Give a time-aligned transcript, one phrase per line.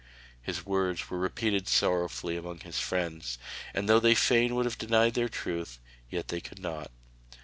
[0.41, 3.37] His words were repeated sorrowfully among his friends,
[3.71, 5.77] and though they fain would have denied their truth,
[6.09, 6.89] yet they could not.